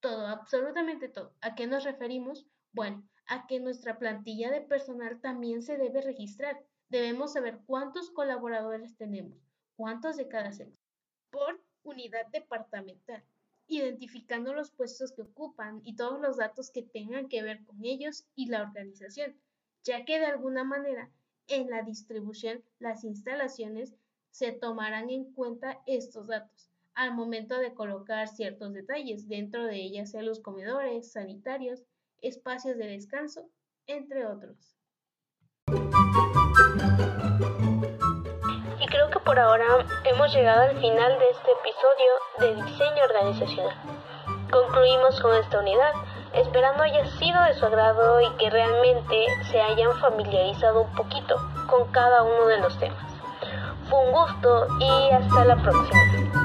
todo, 0.00 0.26
absolutamente 0.26 1.08
todo. 1.08 1.34
¿A 1.40 1.54
qué 1.54 1.66
nos 1.66 1.84
referimos? 1.84 2.46
Bueno, 2.72 3.06
a 3.26 3.46
que 3.46 3.60
nuestra 3.60 3.98
plantilla 3.98 4.50
de 4.50 4.60
personal 4.60 5.20
también 5.20 5.62
se 5.62 5.76
debe 5.76 6.00
registrar. 6.00 6.64
Debemos 6.88 7.32
saber 7.34 7.60
cuántos 7.66 8.10
colaboradores 8.10 8.96
tenemos, 8.96 9.38
cuántos 9.76 10.16
de 10.16 10.28
cada 10.28 10.52
sexo, 10.52 10.80
por 11.30 11.60
unidad 11.82 12.26
departamental, 12.32 13.22
identificando 13.66 14.54
los 14.54 14.70
puestos 14.70 15.12
que 15.12 15.22
ocupan 15.22 15.80
y 15.84 15.96
todos 15.96 16.20
los 16.20 16.38
datos 16.38 16.70
que 16.70 16.82
tengan 16.82 17.28
que 17.28 17.42
ver 17.42 17.64
con 17.64 17.84
ellos 17.84 18.26
y 18.34 18.46
la 18.46 18.62
organización, 18.62 19.38
ya 19.84 20.04
que 20.04 20.18
de 20.18 20.26
alguna 20.26 20.64
manera 20.64 21.10
en 21.48 21.68
la 21.70 21.82
distribución 21.82 22.64
las 22.78 23.04
instalaciones 23.04 23.94
se 24.30 24.52
tomarán 24.52 25.10
en 25.10 25.32
cuenta 25.32 25.82
estos 25.86 26.28
datos 26.28 26.67
al 26.98 27.14
momento 27.14 27.56
de 27.58 27.74
colocar 27.74 28.26
ciertos 28.26 28.72
detalles, 28.72 29.28
dentro 29.28 29.64
de 29.64 29.76
ellas 29.76 30.10
sean 30.10 30.26
los 30.26 30.40
comedores, 30.40 31.12
sanitarios, 31.12 31.84
espacios 32.20 32.76
de 32.76 32.88
descanso, 32.88 33.42
entre 33.86 34.26
otros. 34.26 34.74
Y 38.80 38.86
creo 38.88 39.10
que 39.12 39.20
por 39.20 39.38
ahora 39.38 39.86
hemos 40.06 40.34
llegado 40.34 40.62
al 40.62 40.80
final 40.80 41.18
de 41.20 41.30
este 41.30 41.50
episodio 41.60 42.10
de 42.40 42.64
diseño 42.64 43.04
organizacional. 43.04 43.76
Concluimos 44.50 45.20
con 45.20 45.36
esta 45.36 45.60
unidad, 45.60 45.92
esperando 46.34 46.82
haya 46.82 47.06
sido 47.16 47.40
de 47.44 47.54
su 47.54 47.64
agrado 47.64 48.20
y 48.22 48.30
que 48.38 48.50
realmente 48.50 49.26
se 49.52 49.60
hayan 49.60 49.96
familiarizado 50.00 50.82
un 50.82 50.92
poquito 50.96 51.36
con 51.68 51.92
cada 51.92 52.24
uno 52.24 52.48
de 52.48 52.58
los 52.58 52.76
temas. 52.80 53.12
Fue 53.88 54.00
un 54.00 54.10
gusto 54.10 54.66
y 54.80 55.10
hasta 55.12 55.44
la 55.44 55.62
próxima. 55.62 56.37